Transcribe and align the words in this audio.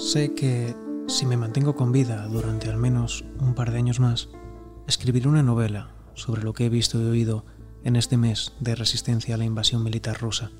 Sé 0.00 0.34
que 0.34 0.74
si 1.08 1.26
me 1.26 1.36
mantengo 1.36 1.76
con 1.76 1.92
vida 1.92 2.26
durante 2.26 2.70
al 2.70 2.78
menos 2.78 3.22
un 3.38 3.54
par 3.54 3.70
de 3.70 3.76
años 3.76 4.00
más, 4.00 4.30
escribiré 4.88 5.28
una 5.28 5.42
novela 5.42 5.90
sobre 6.14 6.42
lo 6.42 6.54
que 6.54 6.64
he 6.64 6.68
visto 6.70 6.98
y 6.98 7.04
oído 7.04 7.44
en 7.84 7.96
este 7.96 8.16
mes 8.16 8.54
de 8.60 8.74
resistencia 8.74 9.34
a 9.34 9.38
la 9.38 9.44
invasión 9.44 9.84
militar 9.84 10.18
rusa, 10.18 10.52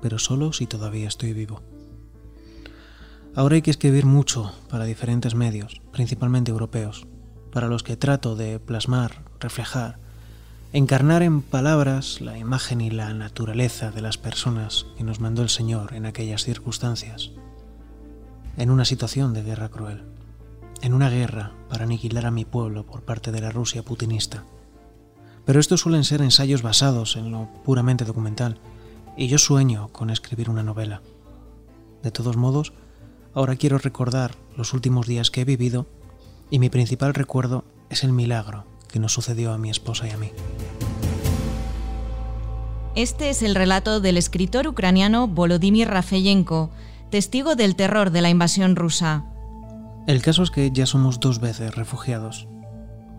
pero 0.00 0.20
solo 0.20 0.52
si 0.52 0.68
todavía 0.68 1.08
estoy 1.08 1.32
vivo. 1.32 1.60
Ahora 3.34 3.56
hay 3.56 3.62
que 3.62 3.72
escribir 3.72 4.06
mucho 4.06 4.52
para 4.70 4.84
diferentes 4.84 5.34
medios, 5.34 5.82
principalmente 5.90 6.52
europeos, 6.52 7.08
para 7.50 7.66
los 7.66 7.82
que 7.82 7.96
trato 7.96 8.36
de 8.36 8.60
plasmar, 8.60 9.24
reflejar, 9.40 9.98
encarnar 10.72 11.24
en 11.24 11.42
palabras 11.42 12.20
la 12.20 12.38
imagen 12.38 12.80
y 12.80 12.90
la 12.90 13.12
naturaleza 13.12 13.90
de 13.90 14.02
las 14.02 14.18
personas 14.18 14.86
que 14.96 15.02
nos 15.02 15.18
mandó 15.18 15.42
el 15.42 15.48
Señor 15.48 15.94
en 15.94 16.06
aquellas 16.06 16.44
circunstancias 16.44 17.32
en 18.56 18.70
una 18.70 18.84
situación 18.84 19.34
de 19.34 19.42
guerra 19.42 19.68
cruel, 19.68 20.02
en 20.82 20.94
una 20.94 21.10
guerra 21.10 21.52
para 21.68 21.84
aniquilar 21.84 22.26
a 22.26 22.30
mi 22.30 22.44
pueblo 22.44 22.84
por 22.86 23.02
parte 23.02 23.32
de 23.32 23.40
la 23.40 23.50
Rusia 23.50 23.82
putinista. 23.82 24.44
Pero 25.44 25.60
estos 25.60 25.80
suelen 25.80 26.04
ser 26.04 26.22
ensayos 26.22 26.62
basados 26.62 27.16
en 27.16 27.30
lo 27.30 27.48
puramente 27.64 28.04
documental, 28.04 28.58
y 29.16 29.28
yo 29.28 29.38
sueño 29.38 29.88
con 29.88 30.10
escribir 30.10 30.50
una 30.50 30.62
novela. 30.62 31.02
De 32.02 32.10
todos 32.10 32.36
modos, 32.36 32.72
ahora 33.34 33.56
quiero 33.56 33.78
recordar 33.78 34.34
los 34.56 34.74
últimos 34.74 35.06
días 35.06 35.30
que 35.30 35.42
he 35.42 35.44
vivido, 35.44 35.86
y 36.50 36.58
mi 36.58 36.68
principal 36.68 37.14
recuerdo 37.14 37.64
es 37.90 38.04
el 38.04 38.12
milagro 38.12 38.64
que 38.88 38.98
nos 38.98 39.12
sucedió 39.12 39.52
a 39.52 39.58
mi 39.58 39.70
esposa 39.70 40.06
y 40.06 40.10
a 40.10 40.16
mí. 40.16 40.30
Este 42.94 43.28
es 43.28 43.42
el 43.42 43.54
relato 43.54 44.00
del 44.00 44.16
escritor 44.16 44.66
ucraniano 44.66 45.28
Volodymyr 45.28 45.88
Rafeyenko, 45.88 46.70
testigo 47.10 47.54
del 47.54 47.76
terror 47.76 48.10
de 48.10 48.20
la 48.20 48.30
invasión 48.30 48.76
rusa. 48.76 49.24
El 50.06 50.22
caso 50.22 50.42
es 50.42 50.50
que 50.50 50.70
ya 50.70 50.86
somos 50.86 51.20
dos 51.20 51.40
veces 51.40 51.74
refugiados. 51.74 52.48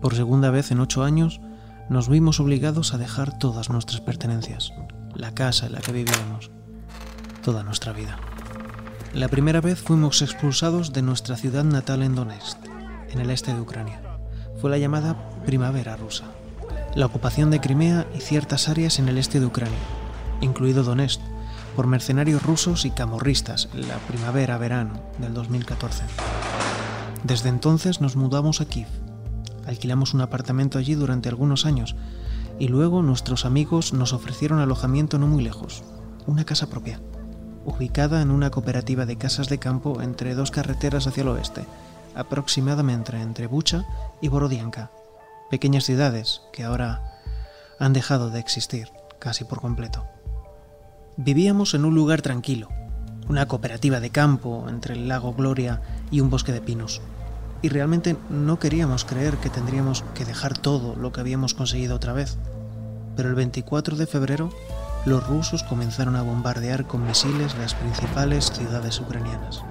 Por 0.00 0.14
segunda 0.14 0.50
vez 0.50 0.70
en 0.70 0.80
ocho 0.80 1.02
años 1.02 1.40
nos 1.88 2.08
vimos 2.08 2.38
obligados 2.40 2.92
a 2.92 2.98
dejar 2.98 3.38
todas 3.38 3.70
nuestras 3.70 4.00
pertenencias, 4.00 4.72
la 5.14 5.32
casa 5.32 5.66
en 5.66 5.72
la 5.72 5.80
que 5.80 5.92
vivíamos, 5.92 6.50
toda 7.42 7.62
nuestra 7.62 7.92
vida. 7.92 8.18
La 9.14 9.28
primera 9.28 9.62
vez 9.62 9.80
fuimos 9.80 10.20
expulsados 10.20 10.92
de 10.92 11.02
nuestra 11.02 11.36
ciudad 11.36 11.64
natal 11.64 12.02
en 12.02 12.14
Donetsk, 12.14 12.58
en 13.10 13.20
el 13.20 13.30
este 13.30 13.54
de 13.54 13.60
Ucrania. 13.60 14.00
Fue 14.60 14.70
la 14.70 14.78
llamada 14.78 15.30
Primavera 15.46 15.96
rusa. 15.96 16.24
La 16.94 17.06
ocupación 17.06 17.50
de 17.50 17.60
Crimea 17.60 18.06
y 18.14 18.20
ciertas 18.20 18.68
áreas 18.68 18.98
en 18.98 19.08
el 19.08 19.16
este 19.16 19.40
de 19.40 19.46
Ucrania, 19.46 19.78
incluido 20.42 20.82
Donetsk, 20.82 21.20
por 21.78 21.86
mercenarios 21.86 22.42
rusos 22.42 22.84
y 22.86 22.90
camorristas 22.90 23.68
en 23.72 23.86
la 23.86 23.98
primavera-verano 23.98 25.00
del 25.18 25.32
2014. 25.32 26.02
Desde 27.22 27.50
entonces 27.50 28.00
nos 28.00 28.16
mudamos 28.16 28.60
a 28.60 28.64
Kiev. 28.64 28.88
Alquilamos 29.64 30.12
un 30.12 30.20
apartamento 30.20 30.78
allí 30.78 30.96
durante 30.96 31.28
algunos 31.28 31.66
años 31.66 31.94
y 32.58 32.66
luego 32.66 33.02
nuestros 33.02 33.44
amigos 33.44 33.92
nos 33.92 34.12
ofrecieron 34.12 34.58
alojamiento 34.58 35.20
no 35.20 35.28
muy 35.28 35.44
lejos, 35.44 35.84
una 36.26 36.44
casa 36.44 36.68
propia, 36.68 37.00
ubicada 37.64 38.22
en 38.22 38.32
una 38.32 38.50
cooperativa 38.50 39.06
de 39.06 39.16
casas 39.16 39.48
de 39.48 39.58
campo 39.58 40.02
entre 40.02 40.34
dos 40.34 40.50
carreteras 40.50 41.06
hacia 41.06 41.22
el 41.22 41.28
oeste, 41.28 41.64
aproximadamente 42.16 43.20
entre 43.20 43.46
Bucha 43.46 43.84
y 44.20 44.26
Borodianka, 44.26 44.90
pequeñas 45.48 45.84
ciudades 45.84 46.42
que 46.52 46.64
ahora 46.64 47.20
han 47.78 47.92
dejado 47.92 48.30
de 48.30 48.40
existir 48.40 48.88
casi 49.20 49.44
por 49.44 49.60
completo. 49.60 50.17
Vivíamos 51.20 51.74
en 51.74 51.84
un 51.84 51.96
lugar 51.96 52.22
tranquilo, 52.22 52.68
una 53.28 53.48
cooperativa 53.48 53.98
de 53.98 54.10
campo 54.10 54.66
entre 54.68 54.94
el 54.94 55.08
lago 55.08 55.34
Gloria 55.34 55.82
y 56.12 56.20
un 56.20 56.30
bosque 56.30 56.52
de 56.52 56.60
pinos. 56.60 57.02
Y 57.60 57.70
realmente 57.70 58.16
no 58.30 58.60
queríamos 58.60 59.04
creer 59.04 59.36
que 59.38 59.50
tendríamos 59.50 60.04
que 60.14 60.24
dejar 60.24 60.56
todo 60.56 60.94
lo 60.94 61.10
que 61.10 61.18
habíamos 61.18 61.54
conseguido 61.54 61.96
otra 61.96 62.12
vez. 62.12 62.38
Pero 63.16 63.30
el 63.30 63.34
24 63.34 63.96
de 63.96 64.06
febrero, 64.06 64.50
los 65.06 65.26
rusos 65.26 65.64
comenzaron 65.64 66.14
a 66.14 66.22
bombardear 66.22 66.86
con 66.86 67.04
misiles 67.04 67.58
las 67.58 67.74
principales 67.74 68.52
ciudades 68.52 69.00
ucranianas. 69.00 69.64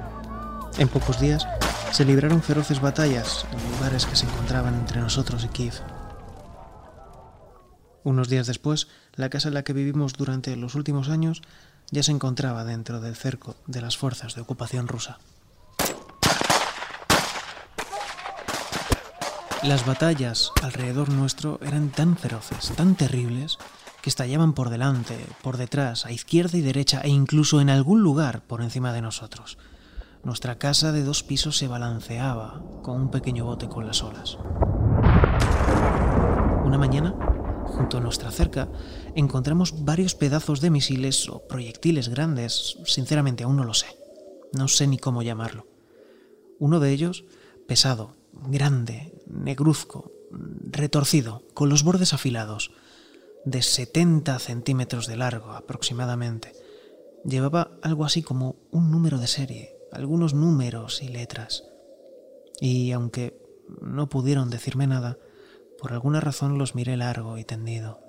En 0.77 0.89
pocos 0.89 1.21
días 1.21 1.47
se 1.93 2.03
libraron 2.03 2.43
feroces 2.43 2.81
batallas 2.81 3.45
en 3.53 3.71
lugares 3.71 4.05
que 4.05 4.17
se 4.17 4.25
encontraban 4.25 4.75
entre 4.75 4.99
nosotros 4.99 5.45
y 5.45 5.47
Kiev. 5.47 5.75
Unos 8.07 8.29
días 8.29 8.47
después, 8.47 8.87
la 9.15 9.29
casa 9.29 9.49
en 9.49 9.53
la 9.53 9.65
que 9.65 9.73
vivimos 9.73 10.13
durante 10.13 10.55
los 10.55 10.75
últimos 10.75 11.09
años 11.09 11.41
ya 11.91 12.03
se 12.03 12.13
encontraba 12.13 12.63
dentro 12.63 13.01
del 13.01 13.17
cerco 13.17 13.57
de 13.65 13.81
las 13.81 13.97
fuerzas 13.97 14.33
de 14.33 14.39
ocupación 14.39 14.87
rusa. 14.87 15.17
Las 19.61 19.85
batallas 19.85 20.53
alrededor 20.63 21.09
nuestro 21.09 21.59
eran 21.61 21.89
tan 21.89 22.15
feroces, 22.15 22.71
tan 22.77 22.95
terribles, 22.95 23.57
que 24.01 24.09
estallaban 24.09 24.53
por 24.53 24.69
delante, 24.69 25.25
por 25.41 25.57
detrás, 25.57 26.05
a 26.05 26.13
izquierda 26.13 26.57
y 26.57 26.61
derecha 26.61 27.01
e 27.01 27.09
incluso 27.09 27.59
en 27.59 27.69
algún 27.69 28.03
lugar 28.03 28.39
por 28.39 28.61
encima 28.61 28.93
de 28.93 29.01
nosotros. 29.01 29.57
Nuestra 30.23 30.57
casa 30.57 30.93
de 30.93 31.03
dos 31.03 31.23
pisos 31.23 31.57
se 31.57 31.67
balanceaba 31.67 32.61
con 32.83 33.01
un 33.01 33.11
pequeño 33.11 33.43
bote 33.43 33.67
con 33.67 33.85
las 33.85 34.01
olas. 34.01 34.37
Una 36.63 36.77
mañana 36.77 37.13
junto 37.67 37.97
a 37.97 38.01
nuestra 38.01 38.31
cerca, 38.31 38.69
encontramos 39.15 39.83
varios 39.83 40.15
pedazos 40.15 40.61
de 40.61 40.69
misiles 40.69 41.29
o 41.29 41.47
proyectiles 41.47 42.09
grandes, 42.09 42.77
sinceramente 42.85 43.43
aún 43.43 43.57
no 43.57 43.63
lo 43.63 43.73
sé. 43.73 43.87
No 44.53 44.67
sé 44.67 44.87
ni 44.87 44.97
cómo 44.97 45.21
llamarlo. 45.21 45.67
Uno 46.59 46.79
de 46.79 46.91
ellos, 46.91 47.25
pesado, 47.67 48.15
grande, 48.33 49.13
negruzco, 49.27 50.11
retorcido, 50.71 51.43
con 51.53 51.69
los 51.69 51.83
bordes 51.83 52.13
afilados, 52.13 52.71
de 53.45 53.61
70 53.61 54.39
centímetros 54.39 55.07
de 55.07 55.17
largo 55.17 55.51
aproximadamente. 55.51 56.53
Llevaba 57.23 57.77
algo 57.81 58.05
así 58.05 58.23
como 58.23 58.55
un 58.71 58.91
número 58.91 59.19
de 59.19 59.27
serie, 59.27 59.77
algunos 59.91 60.33
números 60.33 61.01
y 61.01 61.09
letras. 61.09 61.63
Y 62.59 62.91
aunque 62.91 63.39
no 63.81 64.09
pudieron 64.09 64.49
decirme 64.49 64.87
nada, 64.87 65.17
por 65.79 65.93
alguna 65.93 66.19
razón 66.19 66.57
los 66.57 66.75
miré 66.75 66.97
largo 66.97 67.37
y 67.37 67.43
tendido. 67.43 68.01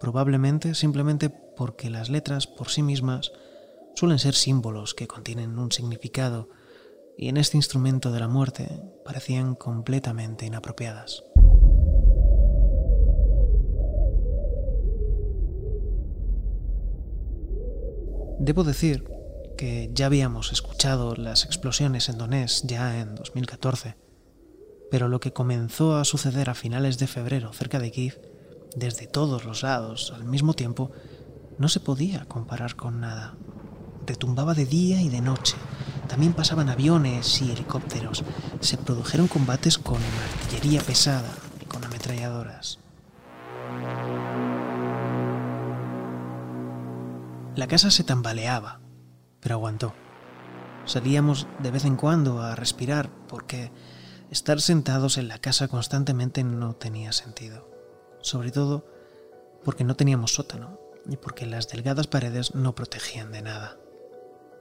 Probablemente 0.00 0.74
simplemente 0.74 1.30
porque 1.30 1.90
las 1.90 2.08
letras 2.08 2.46
por 2.46 2.68
sí 2.68 2.82
mismas 2.82 3.32
suelen 3.94 4.18
ser 4.18 4.34
símbolos 4.34 4.94
que 4.94 5.06
contienen 5.06 5.58
un 5.58 5.70
significado 5.72 6.48
y 7.16 7.28
en 7.28 7.36
este 7.36 7.56
instrumento 7.56 8.10
de 8.10 8.20
la 8.20 8.28
muerte 8.28 8.68
parecían 9.04 9.54
completamente 9.54 10.46
inapropiadas. 10.46 11.22
Debo 18.38 18.64
decir 18.64 19.04
que 19.56 19.90
ya 19.92 20.06
habíamos 20.06 20.50
escuchado 20.50 21.14
las 21.14 21.44
explosiones 21.44 22.08
en 22.08 22.18
Donetsk 22.18 22.66
ya 22.66 22.98
en 23.00 23.14
2014 23.14 24.01
pero 24.92 25.08
lo 25.08 25.20
que 25.20 25.32
comenzó 25.32 25.96
a 25.96 26.04
suceder 26.04 26.50
a 26.50 26.54
finales 26.54 26.98
de 26.98 27.06
febrero 27.06 27.54
cerca 27.54 27.78
de 27.78 27.90
Kiev, 27.90 28.20
desde 28.76 29.06
todos 29.06 29.46
los 29.46 29.62
lados 29.62 30.12
al 30.14 30.24
mismo 30.24 30.52
tiempo, 30.52 30.90
no 31.56 31.70
se 31.70 31.80
podía 31.80 32.26
comparar 32.26 32.76
con 32.76 33.00
nada. 33.00 33.34
Retumbaba 34.06 34.52
de 34.52 34.66
día 34.66 35.00
y 35.00 35.08
de 35.08 35.22
noche. 35.22 35.56
También 36.08 36.34
pasaban 36.34 36.68
aviones 36.68 37.40
y 37.40 37.50
helicópteros. 37.50 38.22
Se 38.60 38.76
produjeron 38.76 39.28
combates 39.28 39.78
con 39.78 39.96
artillería 39.96 40.82
pesada 40.82 41.32
y 41.62 41.64
con 41.64 41.82
ametralladoras. 41.82 42.78
La 47.56 47.66
casa 47.66 47.90
se 47.90 48.04
tambaleaba, 48.04 48.82
pero 49.40 49.54
aguantó. 49.54 49.94
Salíamos 50.84 51.46
de 51.62 51.70
vez 51.70 51.86
en 51.86 51.96
cuando 51.96 52.42
a 52.42 52.54
respirar 52.56 53.08
porque 53.26 53.72
Estar 54.32 54.62
sentados 54.62 55.18
en 55.18 55.28
la 55.28 55.36
casa 55.36 55.68
constantemente 55.68 56.42
no 56.42 56.74
tenía 56.74 57.12
sentido, 57.12 57.68
sobre 58.22 58.50
todo 58.50 58.86
porque 59.62 59.84
no 59.84 59.94
teníamos 59.94 60.32
sótano 60.32 60.80
y 61.06 61.18
porque 61.18 61.44
las 61.44 61.68
delgadas 61.68 62.06
paredes 62.06 62.54
no 62.54 62.74
protegían 62.74 63.30
de 63.30 63.42
nada. 63.42 63.76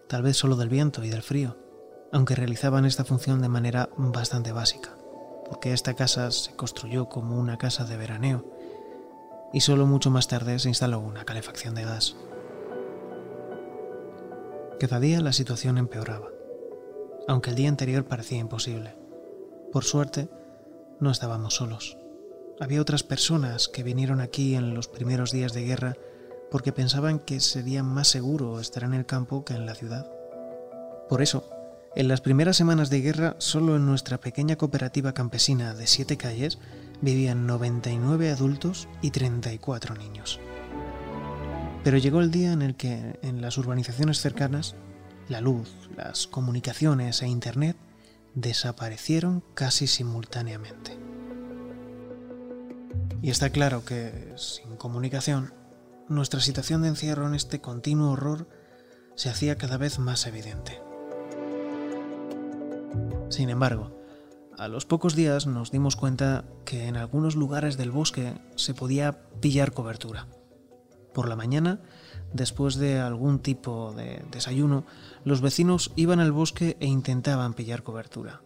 Tal 0.09 0.23
vez 0.23 0.35
solo 0.35 0.57
del 0.57 0.67
viento 0.67 1.05
y 1.05 1.09
del 1.09 1.21
frío, 1.21 1.55
aunque 2.11 2.35
realizaban 2.35 2.83
esta 2.83 3.05
función 3.05 3.41
de 3.41 3.47
manera 3.47 3.87
bastante 3.95 4.51
básica, 4.51 4.97
porque 5.47 5.71
esta 5.71 5.93
casa 5.93 6.29
se 6.31 6.53
construyó 6.53 7.07
como 7.07 7.39
una 7.39 7.57
casa 7.57 7.85
de 7.85 7.95
veraneo 7.95 8.43
y 9.53 9.61
solo 9.61 9.85
mucho 9.85 10.11
más 10.11 10.27
tarde 10.27 10.59
se 10.59 10.67
instaló 10.67 10.99
una 10.99 11.23
calefacción 11.23 11.75
de 11.75 11.85
gas. 11.85 12.17
Cada 14.81 14.99
día 14.99 15.21
la 15.21 15.31
situación 15.31 15.77
empeoraba, 15.77 16.27
aunque 17.29 17.51
el 17.51 17.55
día 17.55 17.69
anterior 17.69 18.03
parecía 18.03 18.39
imposible. 18.39 19.00
Por 19.71 19.85
suerte, 19.85 20.29
no 20.99 21.11
estábamos 21.11 21.55
solos. 21.55 21.97
Había 22.59 22.81
otras 22.81 23.03
personas 23.03 23.69
que 23.69 23.83
vinieron 23.83 24.19
aquí 24.19 24.55
en 24.55 24.73
los 24.73 24.87
primeros 24.87 25.31
días 25.31 25.53
de 25.53 25.63
guerra 25.63 25.95
porque 26.51 26.73
pensaban 26.73 27.19
que 27.19 27.39
sería 27.39 27.81
más 27.81 28.09
seguro 28.09 28.59
estar 28.59 28.83
en 28.83 28.93
el 28.93 29.05
campo 29.05 29.45
que 29.45 29.53
en 29.53 29.65
la 29.65 29.75
ciudad. 29.75 30.11
Por 31.09 31.21
eso, 31.21 31.49
En 31.93 32.07
las 32.07 32.21
primeras 32.21 32.55
semanas 32.55 32.89
de 32.89 33.01
guerra, 33.01 33.35
solo 33.39 33.75
en 33.75 33.85
nuestra 33.85 34.17
pequeña 34.17 34.55
cooperativa 34.55 35.13
campesina 35.13 35.73
de 35.73 35.87
siete 35.87 36.15
calles 36.15 36.57
vivían 37.01 37.45
99 37.45 38.31
adultos 38.31 38.87
y 39.01 39.11
34 39.11 39.95
niños. 39.95 40.39
Pero 41.83 41.97
llegó 41.97 42.21
el 42.21 42.31
día 42.31 42.53
en 42.53 42.61
el 42.61 42.75
que 42.75 43.19
en 43.21 43.41
las 43.41 43.57
urbanizaciones 43.57 44.21
cercanas, 44.21 44.75
la 45.27 45.41
luz, 45.41 45.89
las 45.97 46.27
comunicaciones 46.27 47.21
e 47.23 47.27
Internet 47.27 47.75
desaparecieron 48.35 49.43
casi 49.53 49.87
simultáneamente. 49.87 50.97
Y 53.21 53.29
está 53.29 53.49
claro 53.49 53.85
que 53.85 54.33
sin 54.37 54.75
comunicación, 54.77 55.53
nuestra 56.09 56.39
situación 56.39 56.81
de 56.81 56.89
encierro 56.89 57.27
en 57.27 57.35
este 57.35 57.61
continuo 57.61 58.11
horror 58.11 58.47
se 59.15 59.29
hacía 59.29 59.57
cada 59.57 59.77
vez 59.77 59.99
más 59.99 60.25
evidente. 60.25 60.81
Sin 63.29 63.49
embargo, 63.49 64.01
a 64.57 64.67
los 64.67 64.85
pocos 64.85 65.15
días 65.15 65.47
nos 65.47 65.71
dimos 65.71 65.95
cuenta 65.95 66.45
que 66.65 66.87
en 66.87 66.97
algunos 66.97 67.35
lugares 67.35 67.77
del 67.77 67.91
bosque 67.91 68.33
se 68.55 68.73
podía 68.73 69.23
pillar 69.39 69.71
cobertura. 69.71 70.27
Por 71.13 71.29
la 71.29 71.35
mañana, 71.35 71.81
después 72.33 72.75
de 72.75 72.99
algún 72.99 73.39
tipo 73.39 73.93
de 73.93 74.23
desayuno, 74.31 74.85
los 75.23 75.41
vecinos 75.41 75.91
iban 75.95 76.19
al 76.19 76.31
bosque 76.31 76.77
e 76.79 76.87
intentaban 76.87 77.53
pillar 77.53 77.83
cobertura. 77.83 78.41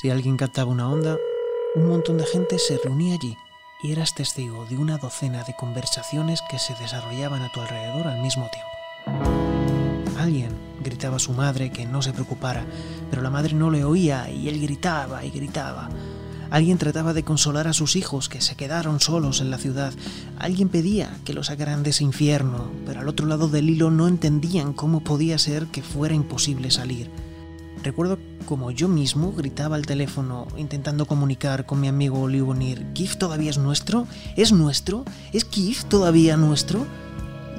Si 0.00 0.08
alguien 0.08 0.38
captaba 0.38 0.70
una 0.70 0.88
onda, 0.88 1.18
un 1.74 1.88
montón 1.88 2.16
de 2.16 2.24
gente 2.24 2.58
se 2.58 2.78
reunía 2.82 3.14
allí 3.14 3.36
y 3.82 3.92
eras 3.92 4.14
testigo 4.14 4.64
de 4.66 4.76
una 4.76 4.96
docena 4.96 5.44
de 5.44 5.54
conversaciones 5.54 6.40
que 6.50 6.58
se 6.58 6.74
desarrollaban 6.74 7.42
a 7.42 7.52
tu 7.52 7.60
alrededor 7.60 8.06
al 8.06 8.20
mismo 8.20 8.48
tiempo. 8.50 8.70
Alguien 10.18 10.56
gritaba 10.82 11.16
a 11.16 11.20
su 11.20 11.32
madre 11.32 11.70
que 11.70 11.86
no 11.86 12.02
se 12.02 12.12
preocupara, 12.12 12.64
pero 13.10 13.22
la 13.22 13.30
madre 13.30 13.54
no 13.54 13.70
le 13.70 13.84
oía 13.84 14.30
y 14.30 14.48
él 14.48 14.60
gritaba 14.60 15.24
y 15.24 15.30
gritaba. 15.30 15.88
Alguien 16.50 16.78
trataba 16.78 17.14
de 17.14 17.22
consolar 17.22 17.68
a 17.68 17.72
sus 17.72 17.94
hijos 17.94 18.28
que 18.28 18.40
se 18.40 18.56
quedaron 18.56 18.98
solos 18.98 19.40
en 19.40 19.50
la 19.50 19.58
ciudad. 19.58 19.92
Alguien 20.38 20.68
pedía 20.68 21.16
que 21.24 21.32
lo 21.32 21.44
sacaran 21.44 21.84
de 21.84 21.90
ese 21.90 22.02
infierno, 22.02 22.70
pero 22.84 23.00
al 23.00 23.08
otro 23.08 23.26
lado 23.26 23.48
del 23.48 23.70
hilo 23.70 23.90
no 23.90 24.08
entendían 24.08 24.72
cómo 24.72 25.00
podía 25.00 25.38
ser 25.38 25.66
que 25.66 25.82
fuera 25.82 26.14
imposible 26.14 26.70
salir. 26.70 27.08
Recuerdo 27.82 28.18
como 28.46 28.72
yo 28.72 28.88
mismo 28.88 29.32
gritaba 29.32 29.76
al 29.76 29.86
teléfono 29.86 30.48
intentando 30.56 31.06
comunicar 31.06 31.66
con 31.66 31.80
mi 31.80 31.88
amigo 31.88 32.28
Liubonir, 32.28 32.92
¿Kif 32.92 33.16
todavía 33.16 33.50
es 33.50 33.58
nuestro? 33.58 34.06
¿Es 34.36 34.52
nuestro? 34.52 35.04
¿Es 35.32 35.44
Kif 35.44 35.84
todavía 35.84 36.36
nuestro? 36.36 36.84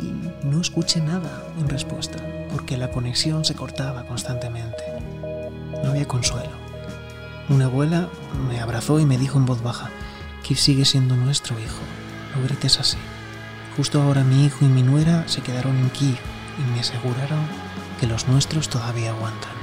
Y 0.02 0.46
no 0.46 0.62
escuché 0.62 1.00
nada 1.00 1.48
en 1.58 1.70
respuesta, 1.70 2.18
porque 2.52 2.78
la 2.78 2.92
conexión 2.92 3.46
se 3.46 3.56
cortaba 3.56 4.06
constantemente. 4.06 4.84
No 5.84 5.92
había 5.92 6.08
consuelo. 6.08 6.70
Una 7.51 7.65
abuela 7.65 8.07
me 8.48 8.62
abrazó 8.62 9.01
y 9.01 9.06
me 9.06 9.18
dijo 9.18 9.38
en 9.38 9.45
voz 9.45 9.62
baja, 9.62 9.89
Kif 10.42 10.57
sigue 10.57 10.86
siendo 10.86 11.18
nuestro 11.18 11.59
hijo, 11.59 11.81
no 12.33 12.42
grites 12.45 12.80
así. 12.80 12.95
Justo 13.75 14.01
ahora 14.01 14.24
mi 14.24 14.45
hijo 14.45 14.63
y 14.63 14.69
mi 14.69 14.83
nuera 14.83 15.27
se 15.27 15.42
quedaron 15.42 15.75
en 15.75 15.89
Kiev 15.89 16.18
y 16.57 16.71
me 16.71 16.80
aseguraron 16.80 17.42
que 18.00 18.07
los 18.07 18.30
nuestros 18.30 18.69
todavía 18.69 19.09
aguantan. 19.09 19.61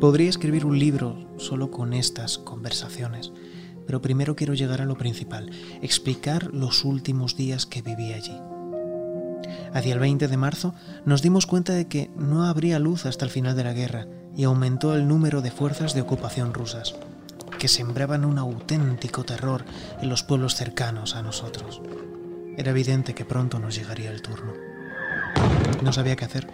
Podría 0.00 0.30
escribir 0.30 0.64
un 0.64 0.78
libro 0.78 1.26
solo 1.38 1.72
con 1.72 1.92
estas 1.92 2.38
conversaciones, 2.38 3.32
pero 3.84 4.00
primero 4.00 4.36
quiero 4.36 4.54
llegar 4.54 4.80
a 4.80 4.84
lo 4.84 4.96
principal, 4.96 5.50
explicar 5.82 6.54
los 6.54 6.84
últimos 6.84 7.36
días 7.36 7.66
que 7.66 7.82
viví 7.82 8.12
allí. 8.12 8.38
Hacia 9.74 9.94
el 9.94 9.98
20 9.98 10.28
de 10.28 10.36
marzo 10.36 10.72
nos 11.04 11.20
dimos 11.20 11.46
cuenta 11.46 11.72
de 11.72 11.88
que 11.88 12.12
no 12.16 12.44
habría 12.44 12.78
luz 12.78 13.06
hasta 13.06 13.24
el 13.24 13.32
final 13.32 13.56
de 13.56 13.64
la 13.64 13.72
guerra 13.72 14.06
y 14.36 14.44
aumentó 14.44 14.94
el 14.94 15.08
número 15.08 15.42
de 15.42 15.50
fuerzas 15.50 15.94
de 15.94 16.02
ocupación 16.02 16.54
rusas, 16.54 16.94
que 17.58 17.66
sembraban 17.66 18.24
un 18.24 18.38
auténtico 18.38 19.24
terror 19.24 19.64
en 20.00 20.08
los 20.08 20.22
pueblos 20.22 20.54
cercanos 20.54 21.16
a 21.16 21.22
nosotros. 21.22 21.82
Era 22.56 22.70
evidente 22.70 23.16
que 23.16 23.24
pronto 23.24 23.58
nos 23.58 23.74
llegaría 23.74 24.12
el 24.12 24.22
turno. 24.22 24.52
No 25.82 25.92
sabía 25.92 26.14
qué 26.14 26.24
hacer, 26.24 26.46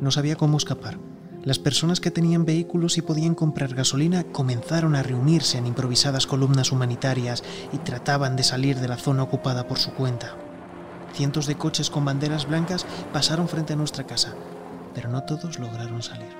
no 0.00 0.10
sabía 0.10 0.36
cómo 0.36 0.56
escapar 0.56 1.11
las 1.44 1.58
personas 1.58 2.00
que 2.00 2.12
tenían 2.12 2.44
vehículos 2.44 2.98
y 2.98 3.02
podían 3.02 3.34
comprar 3.34 3.74
gasolina 3.74 4.22
comenzaron 4.24 4.94
a 4.94 5.02
reunirse 5.02 5.58
en 5.58 5.66
improvisadas 5.66 6.26
columnas 6.26 6.70
humanitarias 6.70 7.42
y 7.72 7.78
trataban 7.78 8.36
de 8.36 8.44
salir 8.44 8.78
de 8.78 8.88
la 8.88 8.96
zona 8.96 9.24
ocupada 9.24 9.66
por 9.66 9.78
su 9.78 9.92
cuenta. 9.92 10.36
Cientos 11.14 11.46
de 11.46 11.56
coches 11.56 11.90
con 11.90 12.04
banderas 12.04 12.46
blancas 12.46 12.86
pasaron 13.12 13.48
frente 13.48 13.72
a 13.72 13.76
nuestra 13.76 14.04
casa, 14.06 14.34
pero 14.94 15.08
no 15.08 15.24
todos 15.24 15.58
lograron 15.58 16.02
salir. 16.02 16.30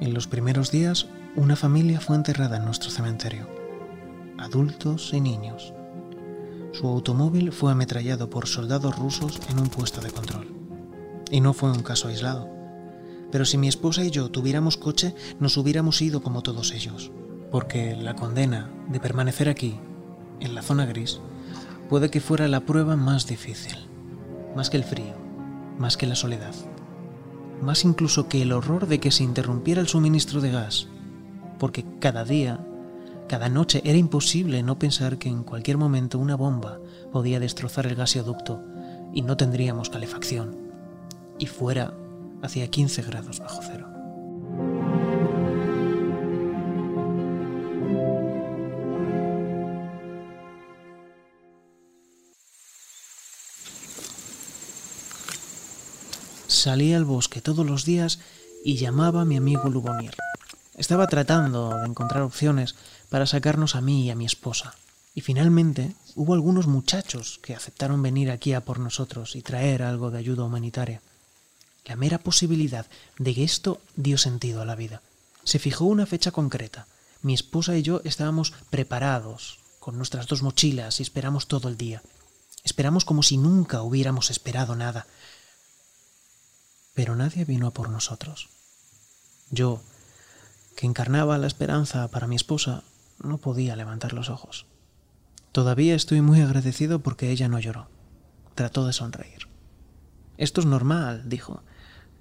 En 0.00 0.14
los 0.14 0.28
primeros 0.28 0.70
días, 0.70 1.08
una 1.34 1.56
familia 1.56 2.00
fue 2.00 2.14
enterrada 2.14 2.58
en 2.58 2.64
nuestro 2.64 2.90
cementerio, 2.90 3.48
adultos 4.38 5.12
y 5.12 5.20
niños. 5.20 5.74
Su 6.72 6.86
automóvil 6.86 7.50
fue 7.50 7.72
ametrallado 7.72 8.30
por 8.30 8.46
soldados 8.46 8.96
rusos 8.96 9.40
en 9.50 9.58
un 9.58 9.68
puesto 9.68 10.00
de 10.00 10.10
control. 10.10 10.46
Y 11.30 11.40
no 11.40 11.52
fue 11.52 11.72
un 11.72 11.82
caso 11.82 12.08
aislado. 12.08 12.57
Pero 13.30 13.44
si 13.44 13.58
mi 13.58 13.68
esposa 13.68 14.04
y 14.04 14.10
yo 14.10 14.30
tuviéramos 14.30 14.76
coche, 14.76 15.14
nos 15.38 15.56
hubiéramos 15.56 16.00
ido 16.00 16.22
como 16.22 16.42
todos 16.42 16.72
ellos, 16.72 17.10
porque 17.50 17.94
la 17.96 18.14
condena 18.14 18.70
de 18.88 19.00
permanecer 19.00 19.48
aquí, 19.48 19.78
en 20.40 20.54
la 20.54 20.62
zona 20.62 20.86
gris, 20.86 21.20
puede 21.88 22.10
que 22.10 22.20
fuera 22.20 22.48
la 22.48 22.60
prueba 22.60 22.96
más 22.96 23.26
difícil, 23.26 23.76
más 24.56 24.70
que 24.70 24.76
el 24.76 24.84
frío, 24.84 25.14
más 25.78 25.96
que 25.96 26.06
la 26.06 26.14
soledad, 26.14 26.54
más 27.62 27.84
incluso 27.84 28.28
que 28.28 28.42
el 28.42 28.52
horror 28.52 28.86
de 28.86 29.00
que 29.00 29.10
se 29.10 29.24
interrumpiera 29.24 29.80
el 29.80 29.88
suministro 29.88 30.40
de 30.40 30.50
gas, 30.50 30.88
porque 31.58 31.84
cada 32.00 32.24
día, 32.24 32.64
cada 33.28 33.48
noche 33.48 33.82
era 33.84 33.98
imposible 33.98 34.62
no 34.62 34.78
pensar 34.78 35.18
que 35.18 35.28
en 35.28 35.42
cualquier 35.42 35.76
momento 35.76 36.18
una 36.18 36.36
bomba 36.36 36.78
podía 37.12 37.40
destrozar 37.40 37.86
el 37.86 37.94
gasoducto 37.94 38.62
y 39.12 39.22
no 39.22 39.36
tendríamos 39.36 39.90
calefacción, 39.90 40.56
y 41.38 41.46
fuera 41.46 41.94
Hacía 42.42 42.68
15 42.68 43.02
grados 43.02 43.40
bajo 43.40 43.60
cero. 43.62 43.88
Salía 56.46 56.96
al 56.96 57.04
bosque 57.04 57.40
todos 57.40 57.64
los 57.64 57.84
días 57.84 58.18
y 58.64 58.76
llamaba 58.76 59.22
a 59.22 59.24
mi 59.24 59.36
amigo 59.36 59.68
Lubomir. 59.68 60.14
Estaba 60.76 61.06
tratando 61.06 61.70
de 61.78 61.86
encontrar 61.86 62.22
opciones 62.22 62.74
para 63.08 63.26
sacarnos 63.26 63.74
a 63.74 63.80
mí 63.80 64.04
y 64.04 64.10
a 64.10 64.14
mi 64.14 64.26
esposa. 64.26 64.74
Y 65.14 65.20
finalmente 65.20 65.94
hubo 66.14 66.34
algunos 66.34 66.66
muchachos 66.66 67.40
que 67.42 67.54
aceptaron 67.54 68.02
venir 68.02 68.30
aquí 68.30 68.52
a 68.54 68.64
por 68.64 68.78
nosotros 68.78 69.34
y 69.34 69.42
traer 69.42 69.82
algo 69.82 70.10
de 70.10 70.18
ayuda 70.18 70.44
humanitaria. 70.44 71.00
La 71.84 71.96
mera 71.96 72.18
posibilidad 72.18 72.86
de 73.18 73.34
que 73.34 73.44
esto 73.44 73.80
dio 73.96 74.18
sentido 74.18 74.62
a 74.62 74.64
la 74.64 74.74
vida. 74.74 75.02
Se 75.44 75.58
fijó 75.58 75.84
una 75.84 76.06
fecha 76.06 76.30
concreta. 76.30 76.86
Mi 77.22 77.34
esposa 77.34 77.76
y 77.76 77.82
yo 77.82 78.00
estábamos 78.04 78.52
preparados, 78.70 79.58
con 79.80 79.96
nuestras 79.96 80.26
dos 80.26 80.42
mochilas, 80.42 81.00
y 81.00 81.02
esperamos 81.02 81.48
todo 81.48 81.68
el 81.68 81.76
día. 81.76 82.02
Esperamos 82.64 83.04
como 83.04 83.22
si 83.22 83.38
nunca 83.38 83.82
hubiéramos 83.82 84.30
esperado 84.30 84.76
nada. 84.76 85.06
Pero 86.94 87.16
nadie 87.16 87.44
vino 87.44 87.68
a 87.68 87.72
por 87.72 87.88
nosotros. 87.88 88.50
Yo, 89.50 89.80
que 90.76 90.86
encarnaba 90.86 91.38
la 91.38 91.46
esperanza 91.46 92.08
para 92.08 92.26
mi 92.26 92.36
esposa, 92.36 92.82
no 93.22 93.38
podía 93.38 93.76
levantar 93.76 94.12
los 94.12 94.28
ojos. 94.28 94.66
Todavía 95.52 95.94
estoy 95.94 96.20
muy 96.20 96.40
agradecido 96.40 97.00
porque 97.00 97.30
ella 97.30 97.48
no 97.48 97.58
lloró. 97.58 97.88
Trató 98.54 98.86
de 98.86 98.92
sonreír. 98.92 99.47
Esto 100.38 100.60
es 100.60 100.66
normal, 100.66 101.28
dijo. 101.28 101.62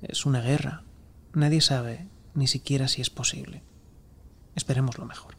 Es 0.02 0.26
una 0.26 0.42
guerra. 0.42 0.84
Nadie 1.34 1.62
sabe 1.62 2.08
ni 2.34 2.48
siquiera 2.48 2.88
si 2.88 3.02
es 3.02 3.10
posible. 3.10 3.64
Esperemos 4.56 4.98
lo 4.98 5.06
mejor. 5.06 5.36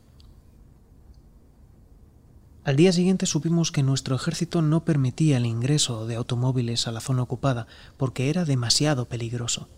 Al 2.64 2.76
día 2.76 2.92
siguiente 2.92 3.26
supimos 3.26 3.72
que 3.72 3.82
nuestro 3.82 4.14
ejército 4.14 4.62
no 4.62 4.84
permitía 4.84 5.38
el 5.38 5.46
ingreso 5.46 6.06
de 6.06 6.16
automóviles 6.16 6.86
a 6.86 6.92
la 6.92 7.00
zona 7.00 7.22
ocupada 7.22 7.66
porque 7.96 8.30
era 8.30 8.44
demasiado 8.44 9.08
peligroso, 9.08 9.68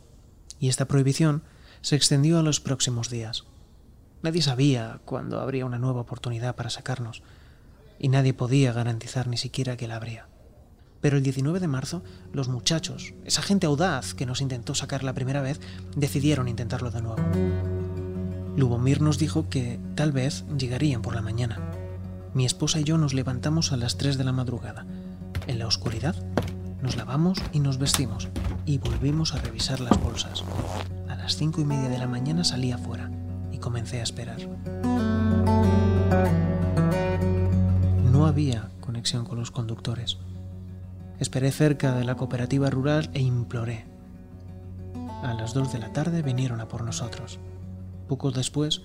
y 0.59 0.69
esta 0.69 0.87
prohibición 0.87 1.43
se 1.83 1.95
extendió 1.95 2.39
a 2.39 2.43
los 2.43 2.59
próximos 2.59 3.09
días. 3.09 3.45
Nadie 4.23 4.43
sabía 4.43 5.01
cuándo 5.05 5.41
habría 5.41 5.67
una 5.67 5.79
nueva 5.79 6.01
oportunidad 6.01 6.57
para 6.57 6.69
sacarnos, 6.69 7.23
y 7.99 8.09
nadie 8.09 8.35
podía 8.35 8.73
garantizar 8.73 9.29
ni 9.29 9.37
siquiera 9.37 9.77
que 9.77 9.87
la 9.87 9.97
habría. 9.97 10.30
Pero 11.01 11.17
el 11.17 11.23
19 11.23 11.61
de 11.61 11.69
marzo, 11.69 12.03
los 12.33 12.49
muchachos, 12.49 13.15
esa 13.25 13.43
gente 13.43 13.67
audaz 13.67 14.15
que 14.15 14.27
nos 14.27 14.41
intentó 14.41 14.75
sacar 14.75 15.03
la 15.03 15.15
primera 15.15 15.41
vez, 15.41 15.61
decidieron 15.97 16.49
intentarlo 16.49 16.91
de 16.91 17.03
nuevo. 17.03 17.23
Lubomir 18.57 19.01
nos 19.01 19.19
dijo 19.19 19.49
que 19.49 19.81
tal 19.95 20.13
vez 20.13 20.45
llegarían 20.59 21.03
por 21.03 21.15
la 21.15 21.23
mañana. 21.23 21.59
Mi 22.35 22.45
esposa 22.45 22.81
y 22.81 22.85
yo 22.85 22.99
nos 22.99 23.15
levantamos 23.15 23.73
a 23.73 23.77
las 23.77 23.97
3 23.97 24.19
de 24.19 24.25
la 24.25 24.33
madrugada. 24.33 24.85
En 25.47 25.59
la 25.59 25.67
oscuridad, 25.67 26.15
nos 26.83 26.97
lavamos 26.97 27.39
y 27.53 27.61
nos 27.61 27.79
vestimos 27.79 28.29
y 28.67 28.79
volvimos 28.79 29.35
a 29.35 29.39
revisar 29.39 29.81
las 29.81 29.99
bolsas. 30.01 30.45
A 31.09 31.15
las 31.17 31.37
cinco 31.37 31.61
y 31.61 31.65
media 31.65 31.89
de 31.89 31.99
la 31.99 32.07
mañana 32.07 32.45
salí 32.45 32.73
afuera 32.73 33.11
y 33.53 33.59
comencé 33.59 34.01
a 34.01 34.03
esperar. 34.03 34.39
No 38.13 38.27
había 38.27 38.71
conexión 38.81 39.25
con 39.25 39.39
los 39.39 39.51
conductores. 39.51 40.19
Esperé 41.21 41.53
cerca 41.53 41.93
de 41.93 42.05
la 42.05 42.15
cooperativa 42.15 42.71
rural 42.71 43.11
e 43.13 43.21
imploré. 43.21 43.85
A 45.23 45.35
las 45.35 45.53
dos 45.53 45.71
de 45.71 45.79
la 45.79 45.93
tarde 45.93 46.23
vinieron 46.23 46.63
a 46.63 46.69
por 46.69 46.83
nosotros. 46.83 47.39
Poco 48.09 48.31
después 48.31 48.81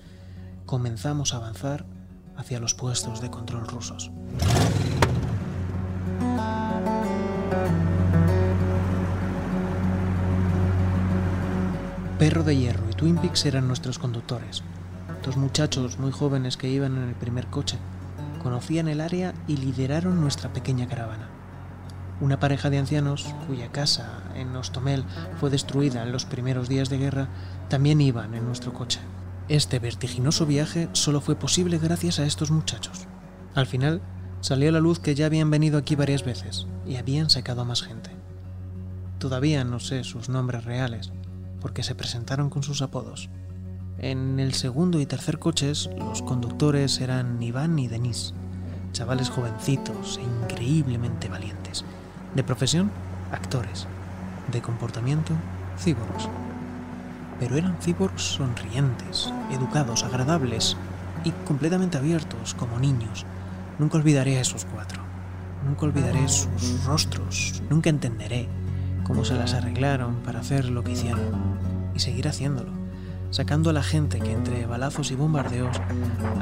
comenzamos 0.66 1.32
a 1.32 1.38
avanzar 1.38 1.86
hacia 2.36 2.60
los 2.60 2.74
puestos 2.74 3.22
de 3.22 3.30
control 3.30 3.66
rusos. 3.66 4.10
Perro 12.18 12.44
de 12.44 12.56
Hierro 12.56 12.90
y 12.90 12.92
Twin 12.92 13.16
Peaks 13.16 13.46
eran 13.46 13.66
nuestros 13.66 13.98
conductores. 13.98 14.62
Dos 15.24 15.38
muchachos 15.38 15.98
muy 15.98 16.12
jóvenes 16.12 16.58
que 16.58 16.68
iban 16.68 16.98
en 16.98 17.08
el 17.08 17.14
primer 17.14 17.46
coche. 17.46 17.78
Conocían 18.42 18.88
el 18.88 19.00
área 19.00 19.32
y 19.48 19.56
lideraron 19.56 20.20
nuestra 20.20 20.52
pequeña 20.52 20.86
caravana. 20.86 21.35
Una 22.20 22.40
pareja 22.40 22.70
de 22.70 22.78
ancianos, 22.78 23.34
cuya 23.46 23.70
casa 23.72 24.22
en 24.34 24.56
Ostomel 24.56 25.04
fue 25.38 25.50
destruida 25.50 26.02
en 26.02 26.12
los 26.12 26.24
primeros 26.24 26.68
días 26.68 26.88
de 26.88 26.96
guerra, 26.96 27.28
también 27.68 28.00
iban 28.00 28.34
en 28.34 28.46
nuestro 28.46 28.72
coche. 28.72 29.00
Este 29.48 29.78
vertiginoso 29.78 30.46
viaje 30.46 30.88
solo 30.92 31.20
fue 31.20 31.36
posible 31.36 31.78
gracias 31.78 32.18
a 32.18 32.24
estos 32.24 32.50
muchachos. 32.50 33.06
Al 33.54 33.66
final, 33.66 34.00
salió 34.40 34.70
a 34.70 34.72
la 34.72 34.80
luz 34.80 34.98
que 34.98 35.14
ya 35.14 35.26
habían 35.26 35.50
venido 35.50 35.78
aquí 35.78 35.94
varias 35.94 36.24
veces 36.24 36.66
y 36.86 36.96
habían 36.96 37.28
sacado 37.28 37.60
a 37.60 37.64
más 37.64 37.82
gente. 37.82 38.10
Todavía 39.18 39.64
no 39.64 39.78
sé 39.78 40.02
sus 40.02 40.28
nombres 40.28 40.64
reales, 40.64 41.12
porque 41.60 41.82
se 41.82 41.94
presentaron 41.94 42.48
con 42.48 42.62
sus 42.62 42.80
apodos. 42.80 43.28
En 43.98 44.40
el 44.40 44.54
segundo 44.54 45.00
y 45.00 45.06
tercer 45.06 45.38
coches, 45.38 45.90
los 45.98 46.22
conductores 46.22 47.00
eran 47.00 47.42
Iván 47.42 47.78
y 47.78 47.88
Denis, 47.88 48.34
chavales 48.92 49.30
jovencitos 49.30 50.18
e 50.18 50.22
increíblemente 50.22 51.28
valientes. 51.28 51.84
De 52.36 52.44
profesión, 52.44 52.90
actores. 53.32 53.86
De 54.52 54.60
comportamiento, 54.60 55.32
cíborgs. 55.78 56.28
Pero 57.40 57.56
eran 57.56 57.80
cíborgs 57.80 58.20
sonrientes, 58.20 59.32
educados, 59.50 60.04
agradables 60.04 60.76
y 61.24 61.30
completamente 61.46 61.96
abiertos, 61.96 62.52
como 62.52 62.78
niños. 62.78 63.24
Nunca 63.78 63.96
olvidaré 63.96 64.36
a 64.36 64.42
esos 64.42 64.66
cuatro. 64.66 65.00
Nunca 65.64 65.86
olvidaré 65.86 66.28
sus 66.28 66.84
rostros. 66.84 67.62
Nunca 67.70 67.88
entenderé 67.88 68.50
cómo 69.02 69.24
se 69.24 69.34
las 69.34 69.54
arreglaron 69.54 70.16
para 70.16 70.40
hacer 70.40 70.66
lo 70.66 70.84
que 70.84 70.92
hicieron 70.92 71.56
y 71.94 72.00
seguir 72.00 72.28
haciéndolo, 72.28 72.72
sacando 73.30 73.70
a 73.70 73.72
la 73.72 73.82
gente 73.82 74.18
que 74.18 74.32
entre 74.32 74.66
balazos 74.66 75.10
y 75.10 75.14
bombardeos 75.14 75.80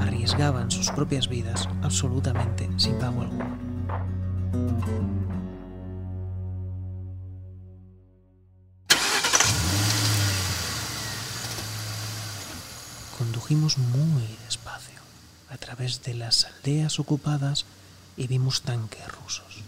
arriesgaban 0.00 0.72
sus 0.72 0.90
propias 0.90 1.28
vidas 1.28 1.68
absolutamente 1.84 2.68
sin 2.78 2.98
pago 2.98 3.22
alguno. 3.22 5.13
Condujimos 13.44 13.76
muy 13.76 14.26
despacio 14.46 14.98
a 15.50 15.58
través 15.58 16.02
de 16.02 16.14
las 16.14 16.46
aldeas 16.46 16.98
ocupadas 16.98 17.66
y 18.16 18.26
vimos 18.26 18.62
tanques 18.62 19.06
rusos. 19.06 19.60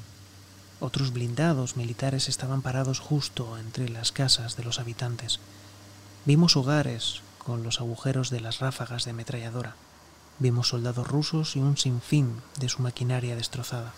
Otros 0.80 1.12
blindados 1.12 1.76
militares 1.76 2.30
estaban 2.30 2.62
parados 2.62 3.00
justo 3.00 3.59
entre 3.59 3.90
las 3.90 4.12
casas 4.12 4.56
de 4.56 4.64
los 4.64 4.80
habitantes. 4.80 5.40
Vimos 6.25 6.56
hogares 6.56 7.21
con 7.37 7.64
los 7.64 7.78
agujeros 7.83 8.30
de 8.30 8.40
las 8.40 8.61
ráfagas 8.61 9.04
de 9.04 9.11
ametralladora. 9.11 9.76
Vimos 10.38 10.68
soldados 10.68 11.06
rusos 11.06 11.54
y 11.54 11.59
un 11.59 11.76
sinfín 11.76 12.40
de 12.59 12.71
su 12.71 12.80
maquinaria 12.80 13.37
destrozada. 13.37 13.92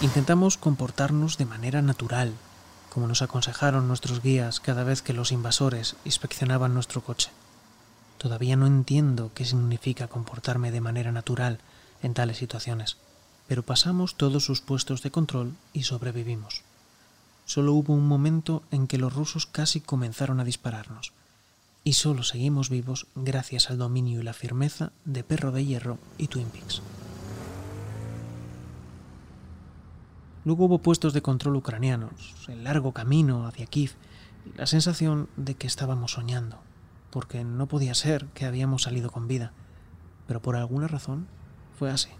Intentamos 0.00 0.56
comportarnos 0.56 1.36
de 1.36 1.44
manera 1.44 1.82
natural, 1.82 2.32
como 2.88 3.06
nos 3.06 3.20
aconsejaron 3.20 3.88
nuestros 3.88 4.22
guías 4.22 4.58
cada 4.58 4.84
vez 4.84 5.02
que 5.02 5.12
los 5.12 5.32
invasores 5.32 5.96
inspeccionaban 6.06 6.72
nuestro 6.72 7.04
coche. 7.04 7.30
Todavía 8.20 8.54
no 8.54 8.66
entiendo 8.66 9.32
qué 9.34 9.44
significa 9.44 10.06
comportarme 10.06 10.70
de 10.70 10.80
manera 10.80 11.10
natural 11.10 11.58
en 12.02 12.14
tales 12.14 12.36
situaciones 12.36 12.98
pero 13.50 13.64
pasamos 13.64 14.14
todos 14.14 14.44
sus 14.44 14.60
puestos 14.60 15.02
de 15.02 15.10
control 15.10 15.56
y 15.72 15.82
sobrevivimos. 15.82 16.62
Solo 17.46 17.72
hubo 17.72 17.94
un 17.94 18.06
momento 18.06 18.62
en 18.70 18.86
que 18.86 18.96
los 18.96 19.12
rusos 19.12 19.44
casi 19.44 19.80
comenzaron 19.80 20.38
a 20.38 20.44
dispararnos, 20.44 21.12
y 21.82 21.94
solo 21.94 22.22
seguimos 22.22 22.70
vivos 22.70 23.08
gracias 23.16 23.68
al 23.68 23.76
dominio 23.76 24.20
y 24.20 24.22
la 24.22 24.34
firmeza 24.34 24.92
de 25.04 25.24
Perro 25.24 25.50
de 25.50 25.66
Hierro 25.66 25.98
y 26.16 26.28
Twin 26.28 26.46
Peaks. 26.46 26.80
Luego 30.44 30.66
hubo 30.66 30.78
puestos 30.78 31.12
de 31.12 31.20
control 31.20 31.56
ucranianos, 31.56 32.12
el 32.46 32.62
largo 32.62 32.92
camino 32.92 33.48
hacia 33.48 33.66
Kiev 33.66 33.94
y 34.46 34.56
la 34.56 34.66
sensación 34.66 35.28
de 35.36 35.56
que 35.56 35.66
estábamos 35.66 36.12
soñando, 36.12 36.60
porque 37.10 37.44
no 37.44 37.66
podía 37.66 37.94
ser 37.94 38.26
que 38.34 38.46
habíamos 38.46 38.82
salido 38.82 39.10
con 39.10 39.28
vida, 39.28 39.52
pero 40.26 40.40
por 40.40 40.56
alguna 40.56 40.88
razón 40.88 41.26
fue 41.78 41.90
así. 41.90 42.10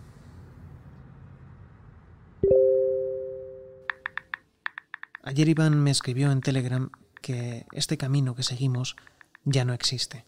Ayer 5.23 5.49
Iván 5.49 5.79
me 5.83 5.91
escribió 5.91 6.33
en 6.33 6.41
Telegram 6.41 6.91
que 7.21 7.67
este 7.73 7.97
camino 7.99 8.35
que 8.35 8.43
seguimos 8.43 8.97
ya 9.45 9.65
no 9.65 9.75
existe. 9.75 10.25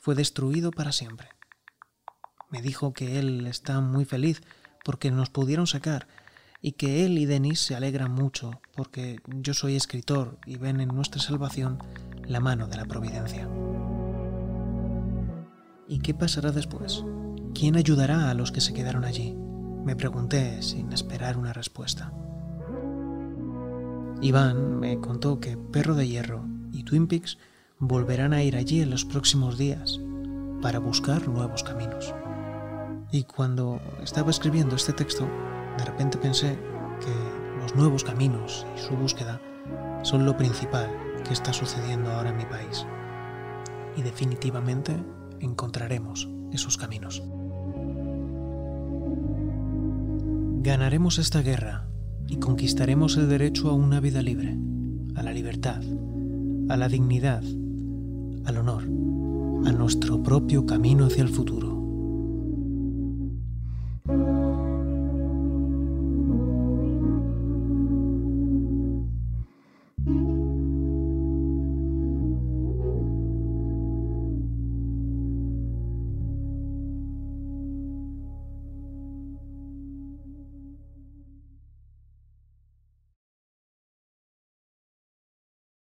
Fue 0.00 0.14
destruido 0.14 0.70
para 0.70 0.92
siempre. 0.92 1.28
Me 2.50 2.62
dijo 2.62 2.92
que 2.92 3.18
él 3.18 3.46
está 3.46 3.80
muy 3.80 4.04
feliz 4.04 4.40
porque 4.84 5.10
nos 5.10 5.30
pudieron 5.30 5.66
sacar 5.66 6.06
y 6.60 6.72
que 6.72 7.04
él 7.04 7.18
y 7.18 7.26
Denis 7.26 7.60
se 7.60 7.74
alegran 7.74 8.12
mucho 8.12 8.60
porque 8.76 9.18
yo 9.26 9.52
soy 9.52 9.76
escritor 9.76 10.38
y 10.46 10.56
ven 10.56 10.80
en 10.80 10.88
nuestra 10.88 11.20
salvación 11.20 11.78
la 12.24 12.40
mano 12.40 12.68
de 12.68 12.76
la 12.76 12.84
providencia. 12.84 13.48
¿Y 15.86 15.98
qué 15.98 16.14
pasará 16.14 16.50
después? 16.50 17.04
¿Quién 17.54 17.76
ayudará 17.76 18.30
a 18.30 18.34
los 18.34 18.52
que 18.52 18.62
se 18.62 18.72
quedaron 18.72 19.04
allí? 19.04 19.36
Me 19.84 19.96
pregunté 19.96 20.62
sin 20.62 20.92
esperar 20.92 21.36
una 21.36 21.52
respuesta. 21.52 22.12
Iván 24.22 24.80
me 24.80 24.98
contó 25.00 25.40
que 25.40 25.58
Perro 25.58 25.94
de 25.94 26.08
Hierro 26.08 26.46
y 26.72 26.84
Twin 26.84 27.06
Peaks 27.06 27.36
volverán 27.78 28.32
a 28.32 28.42
ir 28.42 28.56
allí 28.56 28.80
en 28.80 28.88
los 28.88 29.04
próximos 29.04 29.58
días 29.58 30.00
para 30.62 30.78
buscar 30.78 31.28
nuevos 31.28 31.62
caminos. 31.62 32.14
Y 33.12 33.24
cuando 33.24 33.78
estaba 34.02 34.30
escribiendo 34.30 34.76
este 34.76 34.94
texto, 34.94 35.28
de 35.76 35.84
repente 35.84 36.16
pensé 36.16 36.58
que 37.00 37.60
los 37.60 37.76
nuevos 37.76 38.04
caminos 38.04 38.66
y 38.74 38.80
su 38.80 38.96
búsqueda 38.96 39.38
son 40.02 40.24
lo 40.24 40.34
principal 40.36 40.88
que 41.26 41.34
está 41.34 41.52
sucediendo 41.52 42.10
ahora 42.10 42.30
en 42.30 42.38
mi 42.38 42.46
país. 42.46 42.86
Y 43.96 44.02
definitivamente 44.02 44.96
encontraremos 45.40 46.28
esos 46.52 46.76
caminos. 46.76 47.22
Ganaremos 50.62 51.18
esta 51.18 51.42
guerra 51.42 51.88
y 52.26 52.36
conquistaremos 52.36 53.16
el 53.16 53.28
derecho 53.28 53.68
a 53.68 53.74
una 53.74 54.00
vida 54.00 54.22
libre, 54.22 54.56
a 55.14 55.22
la 55.22 55.32
libertad, 55.32 55.82
a 56.68 56.76
la 56.76 56.88
dignidad, 56.88 57.42
al 58.44 58.56
honor, 58.56 58.84
a 58.84 59.72
nuestro 59.72 60.22
propio 60.22 60.64
camino 60.64 61.06
hacia 61.06 61.22
el 61.22 61.28
futuro. 61.28 61.73